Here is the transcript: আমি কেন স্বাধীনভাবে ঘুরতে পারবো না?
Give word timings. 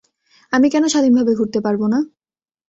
আমি 0.53 0.67
কেন 0.69 0.83
স্বাধীনভাবে 0.87 1.31
ঘুরতে 1.35 1.59
পারবো 1.65 1.85
না? 1.87 1.99